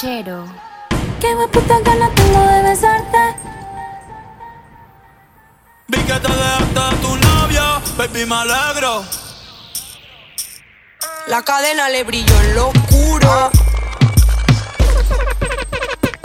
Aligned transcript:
Chero. 0.00 0.44
Qué 1.20 1.34
puta 1.50 1.80
gana 1.80 2.08
tengo 2.14 2.40
de 2.46 2.62
besarte. 2.62 3.18
Vi 5.88 5.98
que 5.98 6.12
te 6.12 6.28
dejaste 6.28 6.78
a 6.78 6.90
tu 7.02 7.16
novio, 7.16 7.82
baby, 7.96 8.24
me 8.24 8.36
alegro. 8.36 9.02
La 11.26 11.42
cadena 11.42 11.88
le 11.88 12.04
brilló 12.04 12.40
en 12.42 12.54
lo 12.54 12.68
oscuro. 12.68 13.50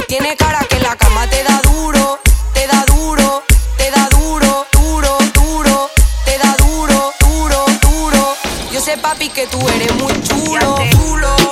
Tiene 0.07 0.37
cara 0.37 0.59
que 0.69 0.79
la 0.79 0.95
cama 0.95 1.25
te 1.27 1.43
da 1.43 1.59
duro, 1.63 2.19
te 2.53 2.67
da 2.67 2.85
duro, 2.85 3.41
te 3.77 3.89
da 3.89 4.07
duro, 4.09 4.67
duro, 4.71 5.17
duro, 5.33 5.89
te 6.25 6.37
da 6.37 6.55
duro, 6.57 7.11
duro, 7.19 7.65
duro. 7.81 8.35
Yo 8.71 8.79
sé, 8.79 8.97
papi, 8.97 9.29
que 9.29 9.47
tú 9.47 9.67
eres 9.69 9.95
muy 9.95 10.13
chulo, 10.21 10.77
chulo. 10.91 11.42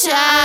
child. 0.00 0.39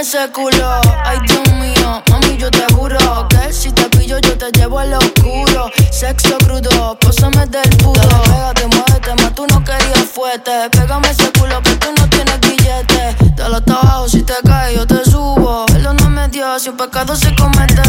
Ese 0.00 0.30
culo, 0.32 0.80
ay 1.04 1.18
Dios 1.26 1.52
mío, 1.56 2.02
mami 2.08 2.38
yo 2.38 2.50
te 2.50 2.64
juro 2.72 3.28
que 3.28 3.52
si 3.52 3.70
te 3.70 3.84
pillo 3.90 4.18
yo 4.20 4.36
te 4.38 4.50
llevo 4.52 4.78
al 4.78 4.94
oscuro. 4.94 5.70
Sexo 5.90 6.38
crudo, 6.38 6.96
pósame 6.98 7.44
del. 7.46 7.68
Dale, 7.76 8.16
pégate, 8.24 8.66
muévete, 8.68 9.14
más 9.22 9.34
tú 9.34 9.46
no 9.48 9.62
querías 9.62 10.06
fuerte. 10.10 10.70
Pégame 10.70 11.10
ese 11.10 11.30
culo 11.32 11.60
que 11.62 11.76
tú 11.76 11.88
no 11.98 12.08
tienes 12.08 12.40
billete. 12.40 13.14
Dale 13.36 13.56
hasta 13.56 13.74
abajo, 13.74 14.08
si 14.08 14.22
te 14.22 14.32
caes 14.42 14.76
yo 14.76 14.86
te 14.86 15.04
subo. 15.04 15.66
Perdóname 15.66 16.28
Dios, 16.28 16.62
si 16.62 16.70
un 16.70 16.78
pecado 16.78 17.14
se 17.14 17.34
comete. 17.34 17.82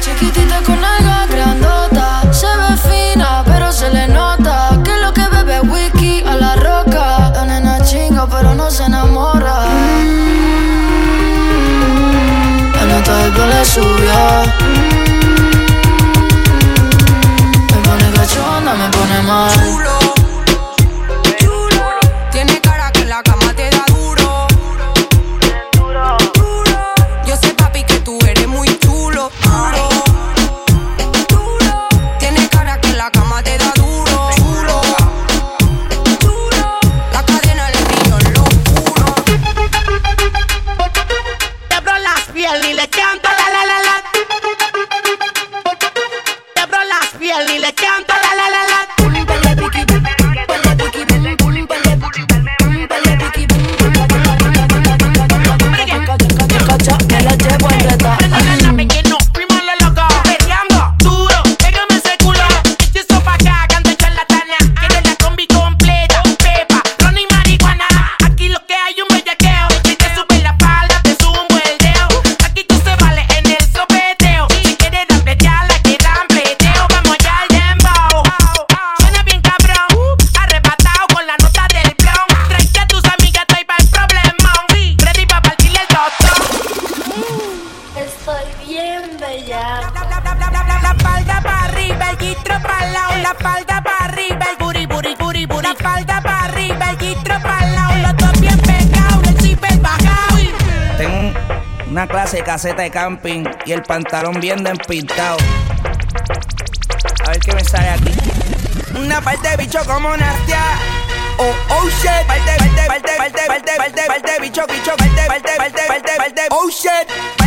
Chiquitita 0.00 0.62
con 0.64 0.82
alga 0.82 1.26
grandota, 1.26 2.22
se 2.32 2.46
ve 2.46 2.76
fina 2.88 3.44
pero 3.44 3.70
se 3.70 3.90
le 3.90 4.08
nota 4.08 4.80
que 4.82 4.96
lo 4.96 5.12
que 5.12 5.28
bebe 5.28 5.60
whisky 5.60 6.24
a 6.26 6.36
la 6.36 6.56
roca. 6.56 7.32
La 7.34 7.44
nena 7.44 7.84
chinga 7.84 8.26
pero 8.26 8.54
no 8.54 8.70
se 8.70 8.84
enamora. 8.84 9.89
Me 13.60 13.66
pone 17.82 18.10
cachonda, 18.12 18.74
me 18.74 18.88
pone 18.88 19.22
mal. 19.26 19.99
Gistro 92.40 92.60
para 92.62 92.86
lado, 92.86 93.16
la 93.22 93.34
falda 93.34 93.82
para 93.82 94.04
arriba, 94.06 94.46
el 94.50 94.56
buri, 94.58 94.86
buri, 94.86 95.14
buri, 95.16 95.46
buri. 95.46 95.66
La 95.66 95.74
falda 95.74 96.20
para 96.20 96.44
arriba, 96.44 96.90
el 96.90 96.98
gistro 96.98 97.40
para 97.42 97.66
lado, 97.66 97.94
los 98.02 98.16
dos 98.16 98.40
bien 98.40 98.58
pegados, 98.60 99.28
el 99.28 99.40
zipper 99.40 99.78
bajado. 99.78 100.36
Tengo 100.96 101.18
un- 101.18 101.36
una 101.90 102.06
clase 102.06 102.38
de 102.38 102.44
caseta 102.44 102.82
de 102.82 102.90
camping 102.90 103.44
y 103.66 103.72
el 103.72 103.82
pantalón 103.82 104.40
bien 104.40 104.62
despintado. 104.64 105.36
A 107.26 107.30
ver 107.30 107.40
qué 107.40 107.54
me 107.54 107.64
sale 107.64 107.90
aquí. 107.90 108.12
Una 108.96 109.20
parte 109.20 109.48
de 109.50 109.56
bicho 109.56 109.80
como 109.86 110.16
Nastia. 110.16 110.62
Oh, 111.38 111.54
oh 111.70 111.88
shit. 111.88 112.10
Parte, 112.26 112.56
parte, 112.58 112.86
parte, 112.86 113.12
parte, 113.16 113.40
parte, 113.46 113.72
parte, 113.76 114.02
parte, 114.06 114.32
bicho, 114.40 114.62
bicho, 114.68 114.96
parte, 114.96 115.26
parte, 115.26 115.50
parte, 115.56 115.82
parte, 115.88 116.12
parte, 116.16 116.42
oh 116.50 116.68
shit. 116.68 117.39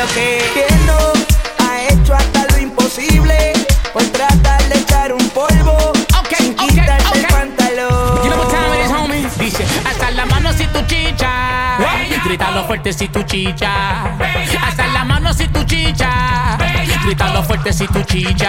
Lo 0.00 0.06
que 0.14 0.66
no 0.86 1.12
ha 1.58 1.82
hecho 1.82 2.14
hasta 2.14 2.46
lo 2.52 2.58
imposible 2.58 3.52
por 3.92 4.02
tratar 4.04 4.62
de 4.70 4.78
echar 4.78 5.12
un 5.12 5.28
polvo 5.30 5.92
sin 6.38 6.54
quitarte 6.54 7.18
el 7.18 7.26
pantalón. 7.26 8.22
You 8.24 8.30
know 8.30 8.38
what 8.38 8.48
time 8.48 8.78
it 8.78 8.86
is, 8.86 8.90
homie? 8.90 9.28
Dice, 9.38 9.64
hasta 9.84 10.10
la 10.12 10.24
mano 10.24 10.54
si 10.54 10.66
tu 10.68 10.80
chicha. 10.86 11.76
Grítalo 12.24 12.64
fuerte 12.64 12.94
si 12.94 13.08
tu 13.08 13.22
chicha. 13.24 14.16
Hasta 14.62 14.86
la 14.86 15.04
mano 15.04 15.34
si 15.34 15.46
tu 15.48 15.64
chicha. 15.64 16.56
Grítalo 17.04 17.42
fuerte 17.42 17.70
si 17.72 17.86
tu 17.86 18.02
chicha. 18.02 18.48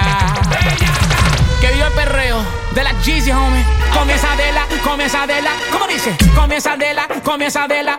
Que 1.60 1.68
viva 1.74 1.88
el 1.88 1.94
perreo 1.94 2.46
de 2.74 2.84
la 2.84 2.94
Jeezy, 3.02 3.32
homie. 3.32 3.64
Comienza 3.94 4.36
de 4.38 4.52
la, 4.54 4.66
comienza 4.84 5.28
de 5.28 5.42
la. 5.42 5.52
¿Cómo 5.72 5.86
dice? 5.88 6.16
Comienza 6.34 6.78
de 6.78 6.94
la, 6.94 7.08
comienza 7.24 7.68
de 7.68 7.84
la. 7.84 7.98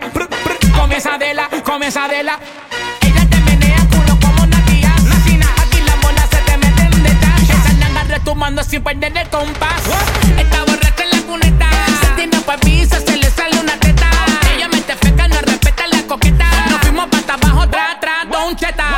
Comienza 0.75 1.17
de 1.19 1.33
la, 1.35 1.49
comienza 1.63 2.07
de 2.07 2.23
la. 2.23 2.39
tomando 8.23 8.63
sin 8.63 8.83
perder 8.83 9.17
el 9.17 9.29
compás. 9.29 9.81
¿What? 9.87 10.39
Está 10.39 10.63
borracha 10.65 11.03
en 11.03 11.09
la 11.11 11.21
cuneta. 11.27 11.69
Se 12.01 12.07
tiene 12.15 12.39
papisa, 12.41 12.99
se 12.99 13.17
le 13.17 13.29
sale 13.29 13.59
una 13.59 13.77
teta. 13.77 14.09
Ella 14.55 14.67
me 14.67 14.77
feca, 14.81 15.27
no 15.27 15.41
respeta 15.41 15.87
la 15.87 16.01
coqueta. 16.03 16.45
Nos 16.69 16.81
fuimos 16.81 17.07
para 17.07 17.33
abajo, 17.33 17.67
tra, 17.69 17.99
tra, 17.99 18.25
don 18.29 18.55
cheta. 18.55 18.92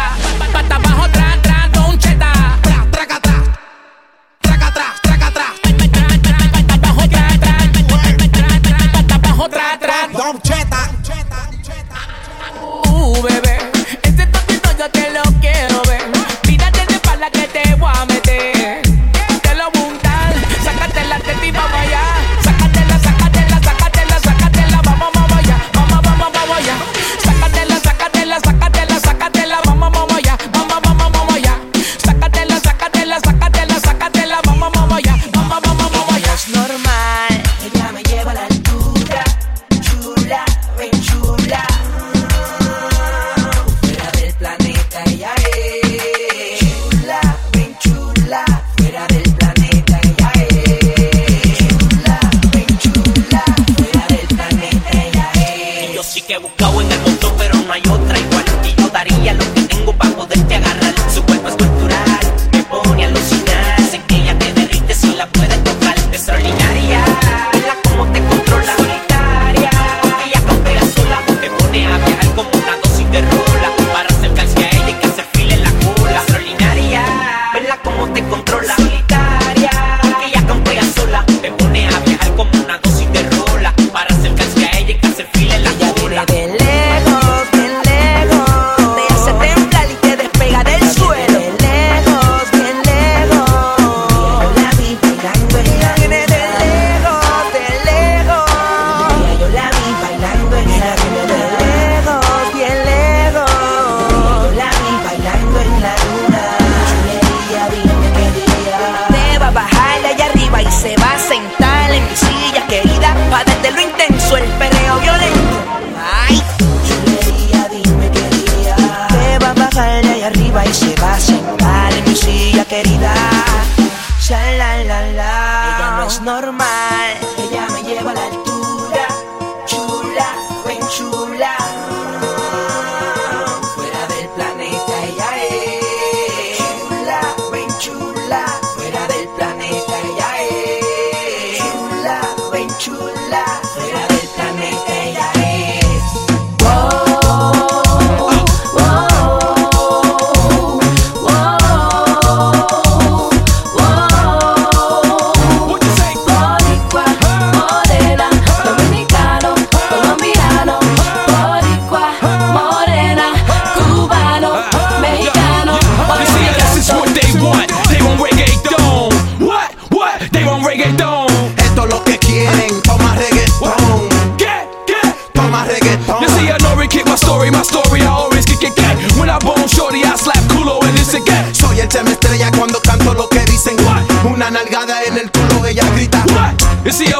You 186.85 186.91
see, 186.91 187.14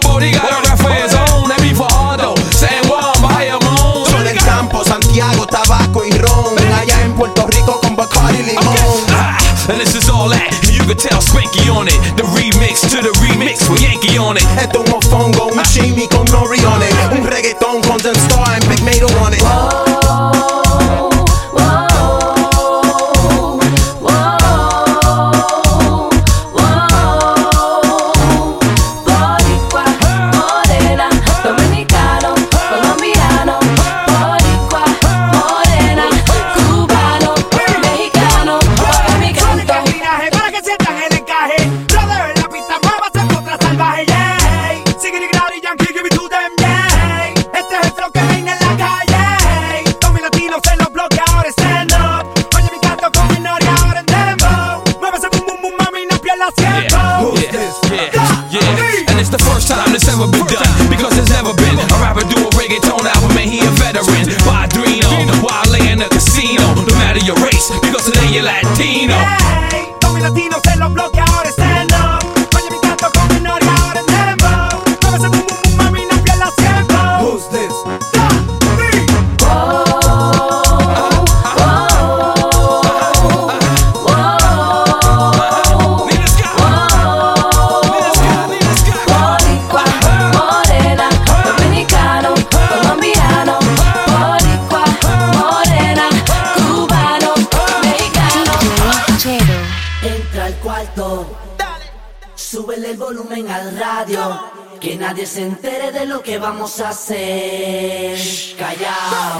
nadie 105.16 105.28
se 105.28 105.44
entere 105.44 105.94
de 105.94 106.06
lo 106.06 106.22
que 106.22 106.38
vamos 106.38 106.82
a 106.82 106.90
hacer. 106.90 108.18
Callao, 108.60 109.38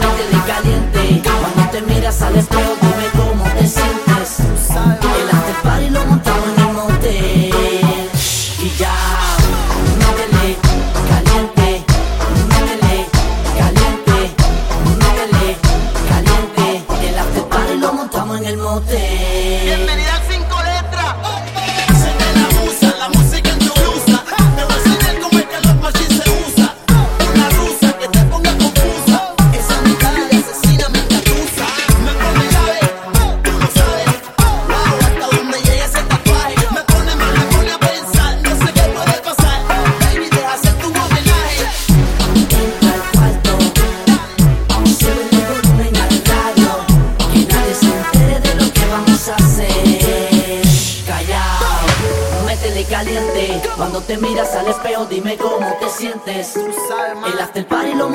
métele 0.00 0.42
caliente. 0.44 1.22
Cuando 1.22 1.70
te 1.70 1.80
miras 1.82 2.20
al 2.20 2.34
espejo, 2.34 2.74
dime 2.80 3.24
cómo 3.24 3.44
te 3.54 3.64
sientes. 3.64 4.13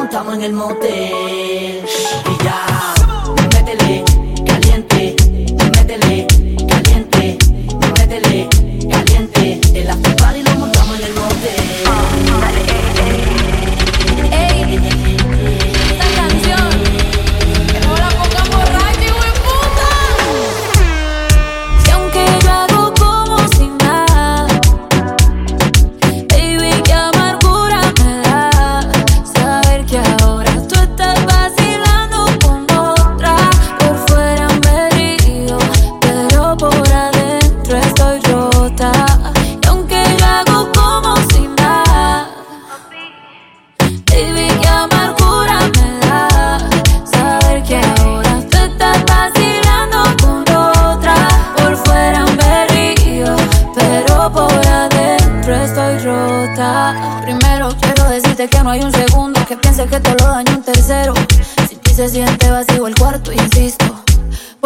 tarmangue 0.10 0.42
elle 0.44 0.54
montait 0.54 1.12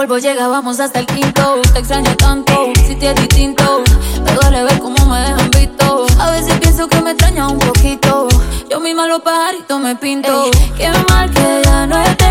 polvo 0.07 0.17
llegábamos 0.17 0.81
hasta 0.81 0.99
el 0.99 1.05
quinto. 1.05 1.61
Te 1.73 1.79
extraño 1.79 2.13
tanto, 2.17 2.73
si 2.85 2.95
te 2.95 3.11
es 3.11 3.15
distinto. 3.15 3.83
Me 4.25 4.33
duele 4.33 4.63
ver 4.63 4.79
cómo 4.79 5.05
me 5.05 5.19
dejan 5.21 5.49
visto. 5.51 6.05
A 6.19 6.31
veces 6.31 6.59
pienso 6.59 6.87
que 6.87 7.01
me 7.01 7.11
extraña 7.11 7.47
un 7.47 7.59
poquito. 7.59 8.27
Yo 8.69 8.81
misma 8.81 9.07
los 9.07 9.21
pajaritos 9.21 9.79
me 9.79 9.95
pinto. 9.95 10.51
Qué 10.77 10.89
mal 11.09 11.31
que 11.31 11.61
ya 11.63 11.87
no 11.87 11.97
está. 12.03 12.22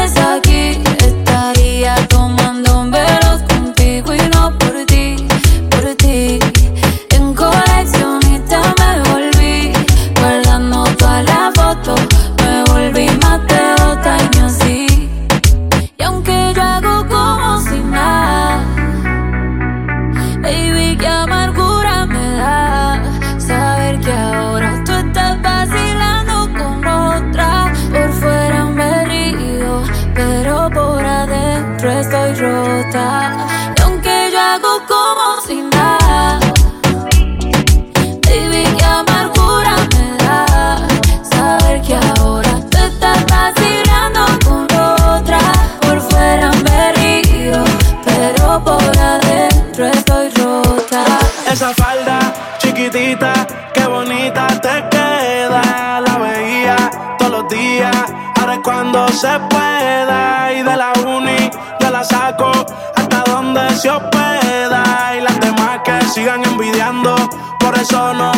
pueda. 59.48 60.52
Y 60.52 60.62
de 60.62 60.76
la 60.76 60.92
uni 61.06 61.50
yo 61.80 61.90
la 61.90 62.04
saco 62.04 62.50
hasta 62.96 63.24
donde 63.24 63.70
se 63.76 63.90
hospeda. 63.90 65.16
Y 65.16 65.20
las 65.20 65.40
demás 65.40 65.80
que 65.84 66.00
sigan 66.08 66.44
envidiando, 66.44 67.14
por 67.58 67.74
eso 67.76 68.12
no 68.14 68.31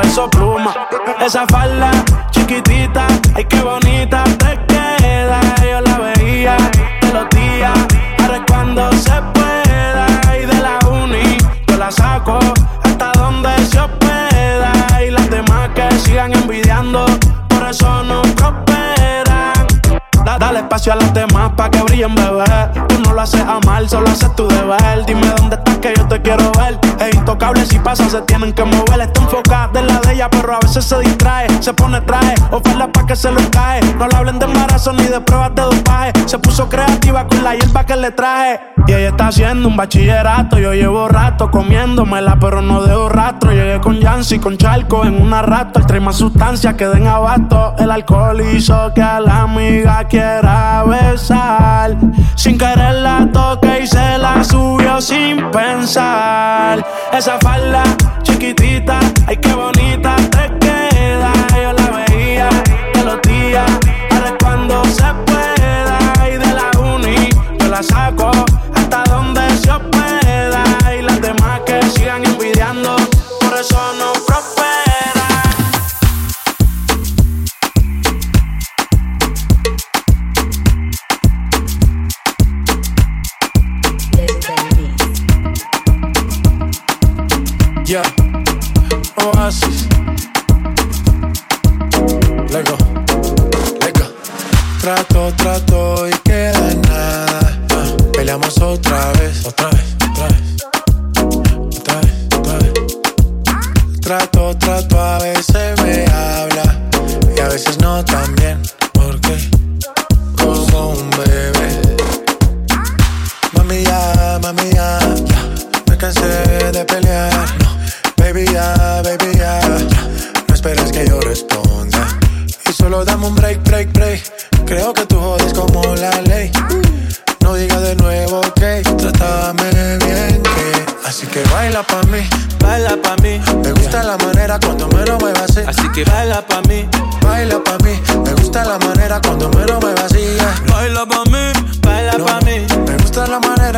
peso 0.00 0.28
pluma. 0.30 0.72
Esa 1.20 1.46
falda 1.46 1.90
chiquitita, 2.30 3.06
ay 3.34 3.44
qué 3.44 3.60
bonita 3.60 4.24
te 4.38 4.58
queda. 4.66 5.40
Yo 5.62 5.80
la 5.80 5.98
veía 5.98 6.56
de 7.00 7.12
los 7.12 7.28
días, 7.30 7.72
ahora 8.18 8.36
es 8.36 8.42
cuando 8.46 8.92
se 8.92 9.16
pueda. 9.34 10.06
Y 10.40 10.46
de 10.46 10.60
la 10.60 10.78
uni 10.88 11.36
yo 11.66 11.76
la 11.76 11.90
saco 11.90 12.38
hasta 12.82 13.12
donde 13.12 13.50
se 13.66 13.80
hospeda. 13.80 14.72
Y 15.06 15.10
las 15.10 15.28
demás 15.30 15.70
que 15.74 15.90
sigan 15.98 16.32
envidiando, 16.32 17.04
por 17.48 17.68
eso 17.68 18.02
no 18.04 18.22
prosperan. 18.22 19.66
Da, 20.24 20.38
dale 20.38 20.60
espacio 20.60 20.92
a 20.92 20.96
las 20.96 21.12
demás 21.12 21.52
pa' 21.56 21.70
que 21.70 21.82
brillen, 21.82 22.14
bebé. 22.14 22.44
Tú 22.88 22.98
no 23.00 23.12
lo 23.12 23.20
haces 23.20 23.42
a 23.42 23.58
mal, 23.66 23.88
solo 23.88 24.08
haces 24.08 24.34
tu 24.34 24.48
deber. 24.48 25.04
Dime 25.06 25.26
dónde 25.36 25.56
estás 25.56 25.78
que 25.78 25.94
yo 25.96 26.06
te 26.08 26.20
quiero 26.22 26.50
ver 26.52 26.69
cables 27.40 27.68
si 27.68 27.78
pasa 27.80 28.08
se 28.08 28.20
tienen 28.22 28.52
que 28.52 28.62
mover. 28.62 29.00
Está 29.00 29.22
enfocada 29.22 29.68
de 29.72 29.82
la 29.82 29.98
pero 30.28 30.54
a 30.54 30.58
veces 30.60 30.84
se 30.84 30.98
distrae. 30.98 31.46
Se 31.60 31.72
pone 31.72 32.00
traje 32.02 32.34
o 32.50 32.60
falda 32.60 32.90
pa' 32.92 33.06
que 33.06 33.16
se 33.16 33.30
lo 33.30 33.40
cae. 33.50 33.80
No 33.94 34.06
le 34.08 34.16
hablen 34.16 34.38
de 34.38 34.46
embarazo 34.46 34.92
ni 34.92 35.04
de 35.04 35.20
pruebas 35.20 35.54
de 35.54 35.62
dopaje. 35.62 36.12
Se 36.26 36.38
puso 36.38 36.68
creativa 36.68 37.26
con 37.26 37.42
la 37.42 37.54
hierba 37.54 37.84
que 37.84 37.96
le 37.96 38.10
traje. 38.10 38.60
Y 38.86 38.92
ella 38.92 39.10
está 39.10 39.28
haciendo 39.28 39.68
un 39.68 39.76
bachillerato. 39.76 40.58
Yo 40.58 40.74
llevo 40.74 41.08
rato 41.08 41.50
comiéndomela, 41.50 42.36
pero 42.40 42.60
no 42.60 42.82
dejo 42.82 43.08
rastro. 43.08 43.52
Llegué 43.52 43.80
con 43.80 43.98
Yancy, 43.98 44.38
con 44.38 44.58
Charco 44.58 45.04
en 45.04 45.20
una 45.20 45.42
rato. 45.42 45.80
El 45.80 46.12
sustancias 46.12 46.74
que 46.74 46.86
den 46.86 47.06
abasto. 47.06 47.74
El 47.78 47.90
alcohol 47.90 48.40
hizo 48.40 48.92
que 48.94 49.02
a 49.02 49.20
la 49.20 49.42
amiga 49.42 50.04
quiera 50.04 50.84
besar. 50.84 51.96
Sin 52.34 52.58
querer 52.58 52.96
la 52.96 53.28
toque 53.32 53.80
y 53.82 53.86
se 53.86 54.18
la 54.18 54.42
subió 54.42 55.00
sin 55.00 55.50
pensar. 55.50 56.84
Esa 57.12 57.38
falda 57.40 57.82
chiquitita, 58.22 58.98
ay 59.26 59.36
qué 59.36 59.52
bonita 59.52 60.09
Yeah, 87.90 88.04
Oasis. 89.18 89.88
Lego, 92.52 92.78
Lego. 93.80 94.06
Trato, 94.80 95.32
trato 95.34 96.08
y 96.08 96.19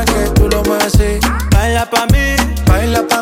que 0.05 0.31
tú 0.35 0.49
lo 0.49 0.63
mueves 0.65 0.95
así. 0.95 1.21
baila 1.51 1.89
pa' 1.89 2.07
mí. 2.07 2.37
Baila 2.67 3.07
pa' 3.09 3.22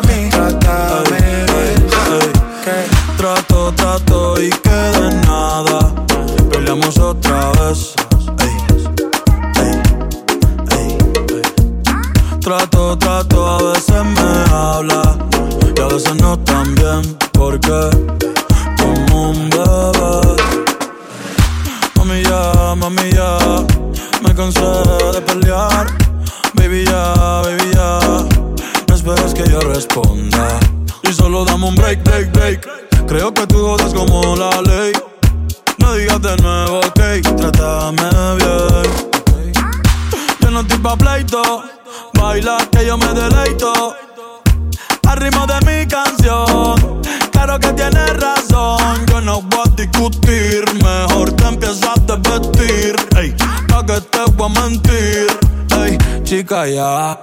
Chica, 56.31 56.65
ya. 56.65 57.19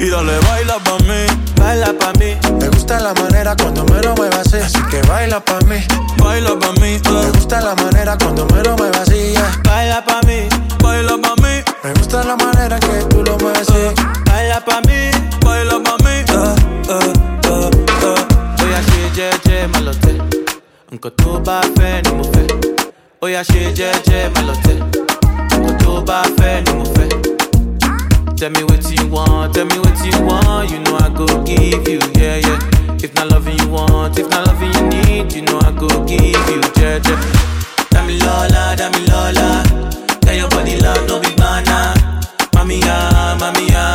Y 0.00 0.08
dale, 0.10 0.36
baila 0.40 0.74
pa' 0.82 0.98
mí, 1.06 1.20
baila 1.60 1.92
pa' 1.96 2.12
mí. 2.18 2.34
Me 2.58 2.68
gusta 2.70 2.98
la 2.98 3.14
manera 3.14 3.54
cuando 3.54 3.84
me 3.84 4.02
lo 4.02 4.16
muevas 4.16 4.40
así. 4.52 4.56
Así 4.56 4.82
que 4.90 5.00
baila 5.06 5.38
pa' 5.38 5.60
mí. 5.68 5.76
baila 6.18 6.58
pa' 6.58 6.72
mí, 6.80 6.98
Me 7.08 7.30
gusta 7.30 7.60
la 7.60 7.76
manera 7.76 8.16
cuando 8.18 8.44
me 8.46 8.60
lo 8.64 8.76
muevas 8.76 9.02
así. 9.08 9.32
yeah. 9.32 9.60
Baila 9.62 10.04
pa' 10.04 10.20
mí, 10.26 10.48
baila 10.82 11.16
pa' 11.22 11.36
mí, 11.40 11.62
Me 11.84 11.92
gusta 11.94 12.24
la 12.24 12.34
manera 12.34 12.80
que 12.80 13.04
tú 13.10 13.22
lo 13.22 13.38
mueves 13.38 13.68
así. 13.70 13.94
baila 14.26 14.58
pa' 14.64 14.80
mí, 14.88 15.10
baila 15.44 15.76
pa' 15.84 15.96
mí. 16.02 16.14
Eh, 16.34 17.12
eh. 17.54 18.64
Oya 18.64 18.80
ṣe 18.88 19.00
jẹ́jẹ́ 19.16 19.68
má 19.72 19.78
lọ 19.86 19.92
tẹ̀, 20.02 20.18
nǹkan 20.92 21.12
tó 21.20 21.30
bá 21.46 21.60
fẹ́ 21.76 22.02
ni. 22.02 22.12
Oya 23.24 23.42
ṣe 23.50 23.62
jẹ́jẹ́ 23.78 24.30
má 24.34 24.40
lọ 24.48 24.54
tẹ̀, 24.64 24.78
nǹkan 25.60 25.74
tó 25.82 25.92
bá 26.08 26.18
fẹ́ 26.38 26.54
ni 26.66 26.72
fẹ́. 26.94 27.01
Tell 28.42 28.50
me 28.50 28.64
what 28.64 28.82
you 28.90 29.06
want, 29.06 29.54
tell 29.54 29.66
me 29.66 29.78
what 29.78 29.94
you 30.04 30.10
want, 30.26 30.68
you 30.68 30.80
know 30.80 30.98
I 30.98 31.08
go 31.14 31.26
give 31.44 31.86
you, 31.86 32.00
yeah, 32.18 32.42
yeah. 32.42 32.96
If 32.98 33.14
not 33.14 33.28
loving 33.30 33.56
you 33.60 33.68
want, 33.68 34.18
if 34.18 34.28
not 34.30 34.48
loving 34.48 34.72
you 34.74 34.82
need, 34.88 35.32
you 35.32 35.42
know 35.42 35.60
I 35.60 35.70
go 35.70 35.86
give 36.02 36.18
you, 36.18 36.60
yeah, 36.74 36.98
yeah. 37.06 37.22
Dami 37.94 38.18
Lola, 38.18 38.74
Dami 38.74 39.06
Lola, 39.06 39.62
tell 40.22 40.34
your 40.34 40.48
body 40.50 40.76
love, 40.80 41.06
no 41.06 41.20
be 41.20 41.30
banana. 41.36 41.94
Mami 42.50 42.80
ya, 42.80 43.36
mami 43.38 43.70
ya, 43.70 43.94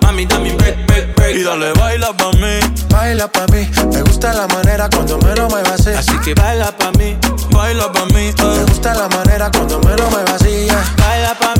mami 0.00 0.24
dame 0.26 0.56
break, 0.56 0.86
break, 0.86 1.14
break. 1.14 1.36
Y 1.36 1.42
dale, 1.42 1.74
baila 1.74 2.16
pa' 2.16 2.32
mí, 2.40 2.60
Baila 2.88 3.28
pa' 3.28 3.46
mí. 3.52 3.68
Me 3.92 4.00
gusta 4.00 4.32
la 4.32 4.46
manera 4.48 4.88
cuando 4.88 5.18
me 5.18 5.34
lo 5.36 5.50
muevas 5.50 5.86
así. 5.86 5.90
Así 5.90 6.18
que 6.24 6.32
baila 6.32 6.72
pa' 6.78 6.92
mí, 6.92 7.14
baila 7.50 7.92
pa' 7.92 8.06
mí, 8.06 8.12
Me 8.14 8.30
eh. 8.30 8.64
gusta 8.68 8.94
la 8.94 9.06
manera 9.08 9.50
cuando 9.50 9.78
me 9.80 9.94
lo 9.98 10.08
muevas 10.08 10.40
así. 10.40 10.64
yeah. 10.64 10.94
baila 10.96 11.34
pa' 11.34 11.54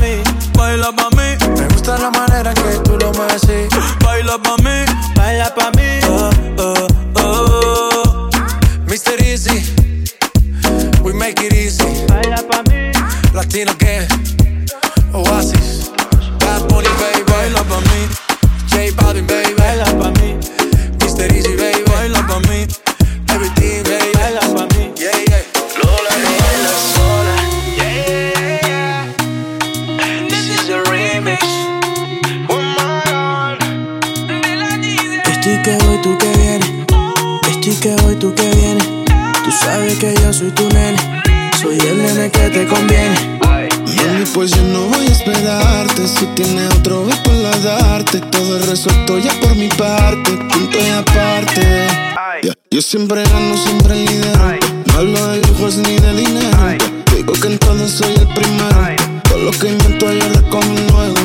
Todo 59.23 59.39
lo 59.39 59.51
que 59.51 59.69
invento 59.69 60.07
ayer 60.07 60.31
de 60.31 60.49
como 60.49 60.73
nuevo. 60.91 61.15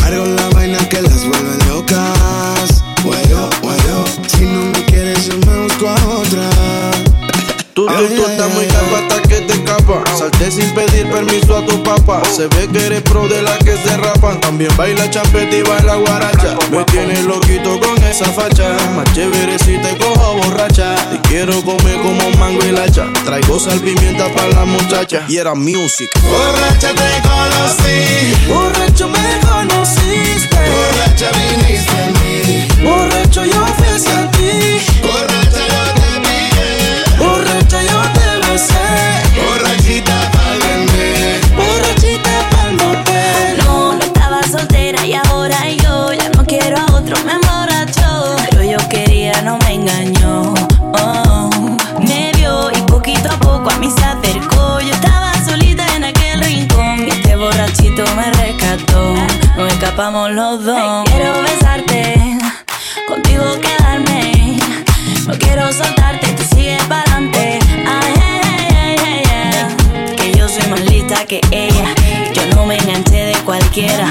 Cargo 0.00 0.24
la 0.26 0.48
vaina 0.50 0.78
que 0.88 1.02
las 1.02 1.26
vuelve 1.26 1.64
locas. 1.68 2.82
Guayo, 3.04 3.50
guayo. 3.62 4.04
Si 4.28 4.44
no 4.44 4.62
me 4.62 4.84
quieres, 4.86 5.26
yo 5.26 5.34
me 5.46 5.64
busco 5.64 5.88
a 5.88 5.94
otra. 6.18 6.89
Tú, 7.74 7.86
tú, 7.86 7.92
tú 8.16 8.26
estás 8.26 8.52
muy 8.52 8.66
capa 8.66 8.98
hasta 8.98 9.22
que 9.22 9.40
te 9.42 9.52
escapa. 9.52 10.02
Salté 10.16 10.50
sin 10.50 10.74
pedir 10.74 11.08
permiso 11.08 11.56
a 11.56 11.64
tu 11.64 11.82
papá. 11.82 12.22
Se 12.24 12.48
ve 12.48 12.68
que 12.72 12.86
eres 12.86 13.02
pro 13.02 13.28
de 13.28 13.42
la 13.42 13.56
que 13.58 13.76
se 13.76 13.96
rapan. 13.96 14.40
También 14.40 14.76
baila 14.76 15.08
champeta 15.08 15.56
y 15.56 15.62
baila 15.62 15.94
guaracha. 15.96 16.56
Me 16.70 16.84
tienes 16.84 17.24
loquito 17.24 17.78
con 17.80 18.02
esa 18.02 18.26
facha. 18.26 18.76
Más 18.96 19.12
chévere 19.12 19.58
si 19.60 19.78
te 19.78 19.96
cojo 19.98 20.36
borracha. 20.36 20.94
Te 21.10 21.28
quiero 21.28 21.62
comer 21.62 22.00
como 22.02 22.30
mango 22.38 22.64
y 22.64 22.72
lacha. 22.72 23.06
Traigo 23.24 23.60
sal 23.60 23.78
pimienta 23.80 24.28
para 24.34 24.48
la 24.48 24.64
muchacha. 24.64 25.24
Y 25.28 25.36
era 25.36 25.54
music. 25.54 26.10
Borracha 26.22 26.88
te 26.88 27.28
conocí. 27.28 28.48
Borracho 28.48 29.08
me 29.08 29.40
conociste. 29.48 30.56
Borracha 30.56 31.30
viniste 31.38 31.92
a 31.92 32.06
mí. 32.18 32.68
Borracho 32.82 33.44
yo 33.44 33.66
fui 33.76 33.90
Nos 60.00 60.08
escapamos 60.08 60.30
los 60.30 60.64
dos. 60.64 61.04
Quiero 61.10 61.42
besarte, 61.42 62.38
contigo 63.06 63.44
quedarme. 63.60 64.56
No 65.26 65.34
quiero 65.38 65.70
soltarte, 65.70 66.26
tú 66.28 66.56
sigues 66.56 66.82
pa'lante. 66.84 67.58
Ay, 67.86 68.14
ay, 68.16 68.40
ay, 68.80 68.96
ay, 69.04 69.22
ay. 69.30 70.16
Que 70.16 70.32
yo 70.38 70.48
soy 70.48 70.66
más 70.70 70.80
lista 70.80 71.26
que 71.26 71.42
ella. 71.50 71.94
Yo 72.32 72.46
no 72.56 72.64
me 72.64 72.78
enganché 72.78 73.26
de 73.26 73.34
cualquiera. 73.44 74.10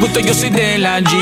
Gusto, 0.00 0.20
yo 0.20 0.34
soy 0.34 0.50
de 0.50 0.78
la 0.78 1.00
G. 1.00 1.12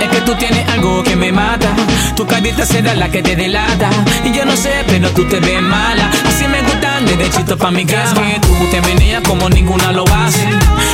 Es 0.00 0.08
que 0.08 0.20
tú 0.22 0.34
tienes 0.34 0.68
algo 0.68 1.02
que 1.02 1.16
me 1.16 1.32
mata. 1.32 1.74
Tu 2.16 2.26
carita 2.26 2.64
será 2.66 2.94
la 2.94 3.10
que 3.10 3.22
te 3.22 3.36
delata. 3.36 3.90
Y 4.24 4.32
yo 4.32 4.44
no 4.44 4.56
sé, 4.56 4.84
pero 4.86 5.08
tú 5.10 5.24
te 5.24 5.40
ves 5.40 5.62
mala. 5.62 6.10
Así 6.26 6.46
me 6.46 6.62
gustan 6.62 7.06
derechito 7.06 7.56
pa' 7.56 7.70
mi 7.70 7.84
casa. 7.84 8.14
que 8.14 8.40
tú 8.40 8.54
te 8.70 8.80
meneas 8.82 9.22
como 9.22 9.48
ninguna 9.48 9.92
lo 9.92 10.04
hace. 10.04 10.46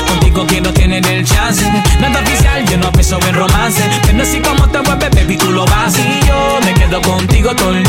Contigo 0.08 0.46
quiero 0.46 0.72
tener 0.72 1.06
el 1.06 1.24
chance. 1.24 1.64
Nada 2.00 2.20
oficial, 2.20 2.64
yo 2.66 2.78
no 2.78 2.92
pienso 2.92 3.18
en 3.28 3.34
romance. 3.34 3.82
Pero 4.06 4.22
así 4.22 4.40
como 4.40 4.68
te 4.68 4.80
mueves, 4.82 5.10
baby, 5.10 5.36
tú 5.36 5.50
lo 5.50 5.64
vas. 5.66 5.96
Y 5.98 6.26
yo 6.26 6.58
me 6.64 6.74
quedo 6.74 7.00
contigo 7.02 7.54
todo 7.54 7.74
el 7.74 7.85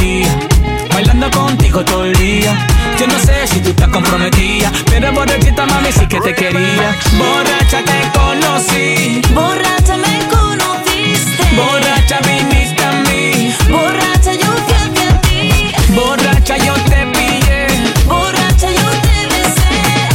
contigo 1.71 1.85
todo 1.85 2.05
el 2.05 2.13
día. 2.13 2.67
Yo 2.99 3.07
no 3.07 3.19
sé 3.19 3.47
si 3.47 3.59
tú 3.59 3.69
estás 3.69 3.89
comprometida, 3.89 4.71
pero 4.89 5.11
borrachita 5.13 5.65
mami 5.65 5.91
sí 5.91 6.07
que 6.07 6.19
te 6.19 6.33
quería. 6.33 6.95
Borracha 7.17 7.83
te 7.83 8.11
conocí, 8.17 9.21
Borracha 9.33 9.97
me 9.97 10.27
conociste. 10.27 11.43
borracha 11.55 12.19
viniste 12.25 12.83
a 12.83 12.91
mí, 13.03 13.53
Borracha 13.69 14.33
yo 14.33 14.51
fui 14.65 14.75
hacia 14.75 15.21
ti. 15.21 15.73
borracha 15.93 16.57
yo 16.57 16.73
te 16.73 17.05
pillé. 17.13 17.67
Borracha 18.07 18.69
yo 18.71 18.89
te 19.05 19.17
besé. 19.31 19.71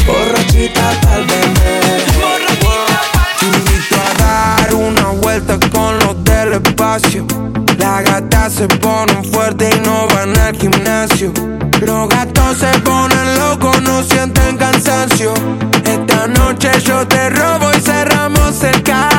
Borrachita 0.07 0.91
pa'l 1.03 1.25
bebé. 1.27 1.81
Te 3.39 3.47
invito 3.47 3.97
a 3.97 4.23
dar 4.23 4.75
una 4.75 5.09
vuelta 5.21 5.59
con 5.71 5.99
los 5.99 6.25
del 6.25 6.55
espacio. 6.55 7.27
Las 7.79 8.05
gatas 8.05 8.53
se 8.55 8.69
ponen 8.69 9.12
gimnasio. 10.63 11.33
Los 11.81 12.09
gatos 12.09 12.59
se 12.59 12.79
ponen 12.81 13.39
locos, 13.41 13.83
no 13.83 14.03
sienten 14.05 14.57
cansancio. 14.57 15.35
Esta 15.85 16.29
noche 16.29 16.71
yo 16.85 17.07
te 17.09 17.31
robo 17.31 17.69
y 17.77 17.81
cerramos 17.81 18.63
el 18.63 18.83
caso. 18.85 19.12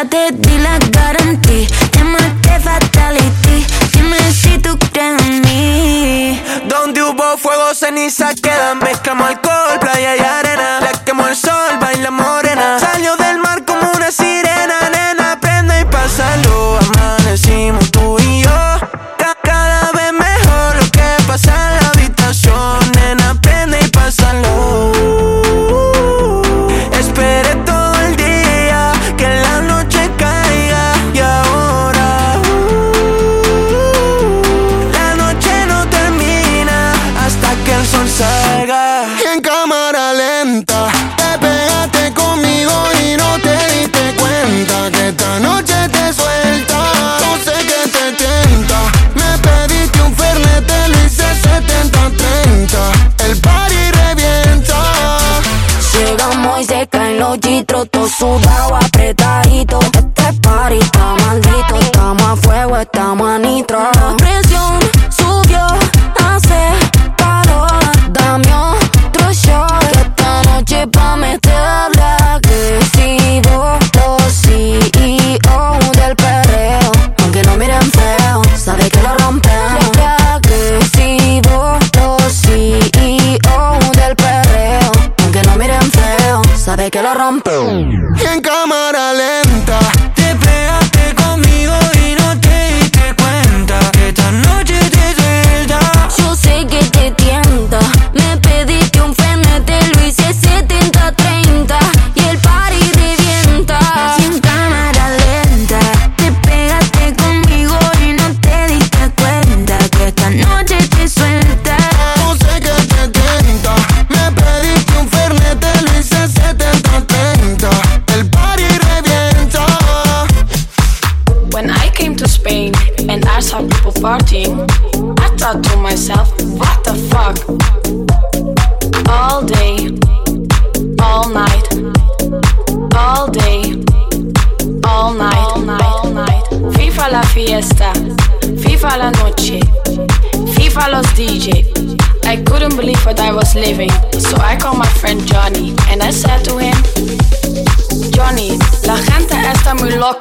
Ya 0.00 0.08
te 0.08 0.32
di 0.32 0.58
la 0.58 0.78
garantía. 0.90 1.68
Llámate 1.92 2.60
fatality, 2.60 3.66
dime 3.92 4.18
si 4.32 4.58
tú 4.58 4.78
crees 4.92 5.20
en 5.22 5.42
mí. 5.42 6.42
Donde 6.68 7.02
hubo 7.02 7.36
fuego, 7.36 7.74
ceniza 7.74 8.34
quedan. 8.34 8.78
Mezclamos 8.78 9.28
alcohol, 9.28 9.78
playa 9.80 10.16
y 10.16 10.20
arena. 10.20 10.79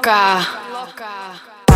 Loca. 0.10 0.39
Loca. 0.74 1.12
Tá, 1.67 1.76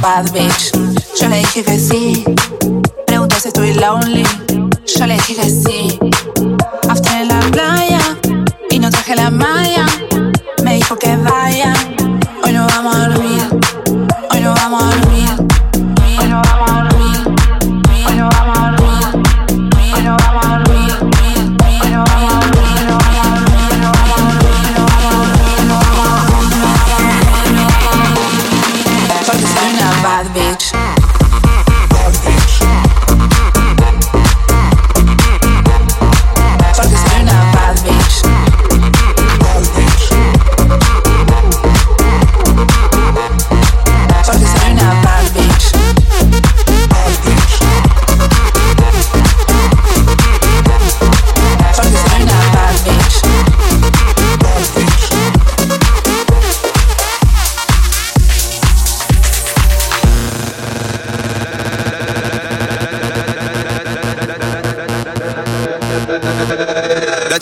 bad 0.00 0.30
bitch. 0.32 0.72
Yo 1.20 1.28
le 1.28 1.36
dije 1.38 1.64
que 1.64 1.78
sí. 1.78 2.24
Preguntó 3.06 3.36
si 3.38 3.48
estoy 3.48 3.74
lonely. 3.74 4.24
Yo 4.86 5.06
le 5.06 5.14
dije 5.16 5.34
que 5.34 5.50
sí. 5.50 5.98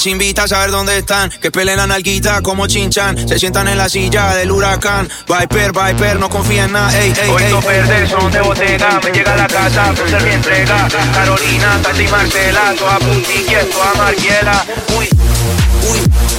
chimbitas, 0.02 0.50
saber 0.50 0.72
dónde 0.72 0.98
están. 0.98 1.30
Que 1.30 1.50
peleen 1.52 1.76
la 1.76 1.86
nalguita 1.86 2.42
como 2.42 2.66
chinchan. 2.66 3.16
Se 3.28 3.38
sientan 3.38 3.68
en 3.68 3.78
la 3.78 3.88
silla 3.88 4.34
del 4.34 4.50
huracán. 4.50 5.08
Viper, 5.28 5.72
Viper, 5.72 6.18
no 6.18 6.28
confía 6.28 6.64
en 6.64 6.72
nada. 6.72 6.98
Ey, 6.98 7.12
ey, 7.22 7.30
Hoy 7.30 7.44
no 7.50 7.60
perder, 7.60 8.08
son 8.08 8.32
de 8.32 8.40
botega. 8.40 9.00
Me 9.04 9.12
llega 9.12 9.32
a 9.32 9.36
la 9.36 9.46
casa, 9.46 9.84
pues 9.94 10.00
por 10.00 10.10
ser 10.10 10.22
mi 10.22 10.34
entrega. 10.34 10.88
Carolina, 11.14 11.80
Tati 11.82 12.08
Marcela, 12.08 12.74
toda 12.76 12.98
puntilla, 12.98 13.60
toda 13.70 13.94
marquiela. 13.94 14.64
Uy, 14.98 15.08
uy. 15.90 16.31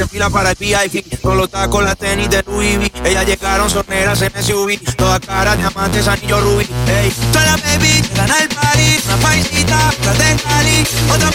se 0.00 0.08
fila 0.08 0.30
para 0.30 0.50
el 0.52 0.56
VIP. 0.56 1.04
Solo 1.20 1.44
está 1.44 1.68
con 1.68 1.84
las 1.84 1.96
tenis 1.96 2.30
de 2.30 2.42
Louis 2.44 2.78
v. 2.78 2.90
Ellas 3.04 3.26
llegaron 3.26 3.68
soneras 3.68 4.22
en 4.22 4.32
SUV. 4.42 4.78
Toda 4.96 5.20
cara, 5.20 5.56
diamantes, 5.56 6.08
anillo 6.08 6.40
rubí. 6.40 6.66
Ey, 6.86 7.12
soy 7.32 7.44
la 7.44 7.56
baby, 7.58 8.02
gana 8.14 8.38
el 8.38 8.48
party. 8.48 9.00
Una 9.04 9.16
paisita, 9.16 9.92
la 10.04 10.12
de 10.14 10.36
Cali, 10.42 10.86
otra 11.12 11.30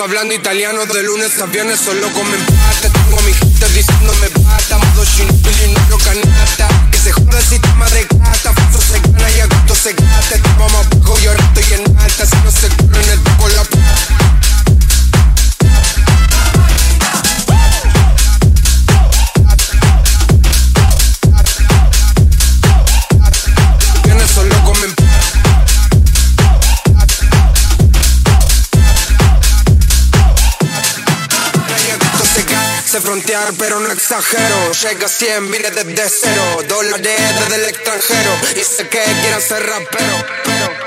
hablando 0.00 0.34
italiano 0.34 0.84
de 0.86 1.02
lunes 1.02 1.40
a 1.40 1.46
viernes 1.46 1.80
solo 1.80 2.12
comen 2.12 2.44
plata. 2.46 2.88
Tengo 2.92 3.20
mi 3.22 3.32
gente 3.32 3.68
diciéndome 3.70 4.28
bata, 4.44 4.78
modo 4.78 5.04
y 5.04 5.72
no 5.72 5.80
lo 5.88 5.98
canata. 5.98 6.68
Que 6.90 6.98
se 6.98 7.12
joda 7.12 7.38
el 7.38 7.44
sistema 7.44 7.88
de 7.90 8.04
gata, 8.04 8.52
Foso 8.52 8.92
se 8.92 9.00
gana 9.00 9.30
y 9.30 9.40
a 9.40 9.46
gusto 9.46 9.74
se 9.74 9.92
gata. 9.94 10.36
Te 10.36 10.40
vamos 10.58 10.86
abajo 10.86 11.18
y 11.22 11.26
ahora 11.26 11.44
estoy 11.54 11.74
en 11.74 11.98
alta, 11.98 12.26
si 12.26 12.36
no 12.44 12.50
se 12.50 12.68
corre 12.68 12.88
corren 12.88 13.10
el 13.10 13.20
poco 13.20 13.48
la 13.48 13.64
plata. 13.64 14.27
Pero 33.58 33.80
no 33.80 33.90
exagero. 33.92 34.72
Llega 34.72 35.06
a 35.06 35.08
100, 35.08 35.50
vine 35.50 35.70
desde 35.70 36.08
cero. 36.08 36.62
Dólares 36.68 37.20
desde 37.38 37.54
el 37.54 37.64
extranjero. 37.68 38.30
Y 38.56 38.64
sé 38.64 38.88
que 38.88 39.02
quiero 39.22 39.40
ser 39.40 39.66
rapero. 39.66 40.24
Tengo 40.44 40.77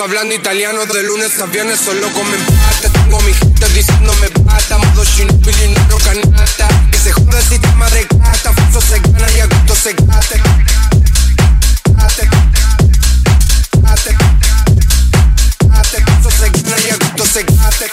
Hablando 0.00 0.32
italiano 0.32 0.86
de 0.86 1.02
lunes 1.02 1.40
a 1.40 1.46
viernes, 1.46 1.80
solo 1.80 2.08
comen 2.12 2.40
pata. 2.46 2.88
Tengo 2.88 3.20
mi 3.22 3.34
gente 3.34 3.68
diciéndome 3.70 4.30
pata, 4.46 4.78
modo 4.78 5.04
shinopili, 5.04 5.74
no 5.88 5.98
canata. 5.98 6.68
Que 6.92 6.98
se 6.98 7.10
joda 7.10 7.38
el 7.38 7.44
sistema 7.44 7.90
de 7.90 8.04
gata, 8.04 8.52
falso 8.52 8.80
se 8.80 9.00
gana 9.00 9.26
y 9.36 9.40
a 9.40 9.46
gusto 9.46 9.74
se 9.74 9.94
gate. 9.94 10.40
Gate, 11.96 12.28
gate, 13.82 14.16
gate, 15.72 16.04
falso 16.06 16.30
se 16.30 16.48
gana 16.48 16.78
y 16.86 16.90
a 16.90 16.96
gusto 16.96 17.26
se 17.26 17.42
gate. 17.42 17.90